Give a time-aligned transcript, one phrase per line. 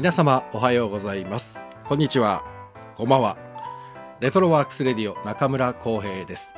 [0.00, 1.60] 皆様おはようございます。
[1.84, 2.42] こんにちは。
[2.96, 3.36] こんばんは。
[4.18, 6.54] レトロワークスレディオ中村光平です。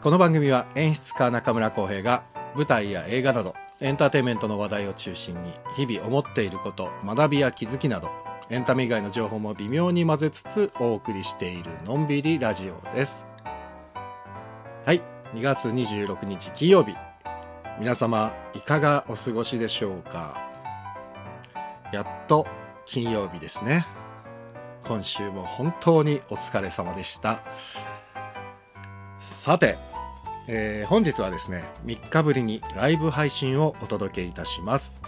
[0.00, 2.22] この番組は演出家中村光平が
[2.56, 8.08] 舞台や映画などエンターテインメントの話題を中心に日々思っていること学びや気づきなど
[8.48, 13.26] エンタメ以外の情報も微妙に混ぜつつお送りしているのんびりラジオです。
[14.86, 15.02] はい。
[15.34, 16.94] 2月26日金曜日。
[17.78, 20.49] 皆様いかがお過ごしでしょうか？
[21.92, 22.46] やっと
[22.86, 23.86] 金曜日ですね。
[24.84, 27.40] 今週も本当にお疲れ様でした。
[29.18, 29.76] さて、
[30.46, 35.00] えー、本日はですね3日ぶりにライブ配信をお届けいたします。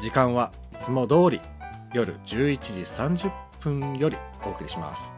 [0.00, 1.40] 時間はいつも通り
[1.92, 5.14] 夜11時30分よりお送りします。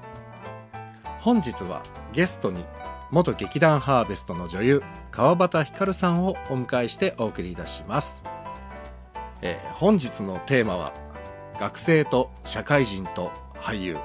[1.21, 2.65] 本日はゲストに
[3.11, 8.25] 元劇団ハーベストの女優川端ひかるさんをお迎えしてお送りいたします、
[9.43, 10.93] えー、本日のテーマは
[11.59, 13.99] 学生と社会人と俳優、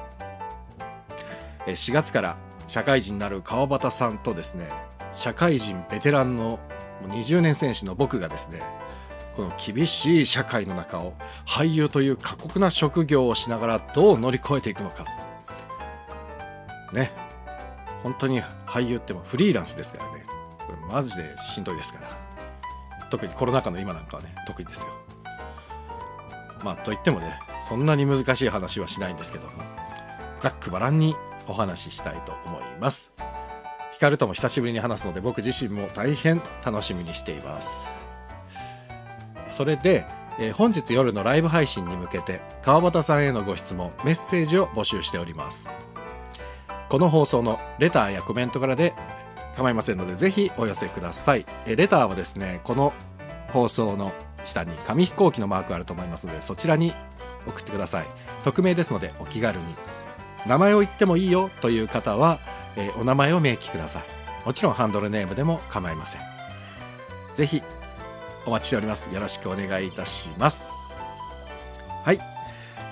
[1.67, 4.69] えー、4月から社会人になる川端さんとですね
[5.13, 6.59] 社会人ベテランの
[7.03, 8.61] 20年選手の僕がですね
[9.35, 11.13] この厳しい社会の中を
[11.45, 15.03] 俳優という過酷な職業をしながらどう乗り越えていくのか。
[16.93, 17.11] ね。
[18.01, 20.25] 本当に俳優ってもフリーランスですからね。
[20.65, 23.09] これマジでしんどいですから。
[23.09, 25.04] 特にコロナ禍の今なんかはね得意ですよ。
[26.65, 29.53] まあといってもねそんなに難しい話はしないんですけども
[30.39, 31.15] ざっくばらんに
[31.47, 33.13] お話ししたいと思います。
[33.93, 37.87] ヒカルとも久しぶりに話すので僕自身も大変楽しみにしています。
[39.51, 40.05] それで、
[40.37, 45.69] えー、本日夜のライブ配信に向けて川端さんへのご質問メッセージを募集しております。
[46.89, 48.93] この放送のレターやコメントからで
[49.55, 51.45] 構いませんので、ぜひお寄せください。
[51.65, 52.91] えレターはですね、この
[53.53, 54.11] 放送の
[54.45, 56.93] 下に紙飛行機のマークあると思いますので、そちらに
[57.45, 58.07] 送ってください。
[58.43, 59.65] 匿名ですので、お気軽に。
[60.45, 62.39] 名前を言ってもいいよという方は、
[62.75, 64.03] えお名前を明記ください。
[64.45, 66.21] もちろんハンドルネームでも構いません。
[67.33, 67.61] ぜひ、
[68.45, 69.13] お待ちしております。
[69.13, 70.67] よろしくお願いいたします。
[72.03, 72.19] はい。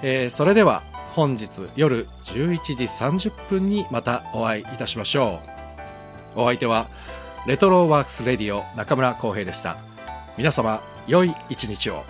[0.02, 5.42] えー、それでは、本日夜11時30分にまたお会いいたしましょ
[6.36, 6.42] う。
[6.42, 6.90] お相手は
[7.46, 9.78] レトロワークスレディオ中村浩平でした。
[10.38, 12.04] 皆様良い一日を。